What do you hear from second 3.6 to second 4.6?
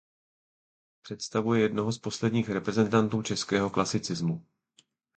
klasicismu.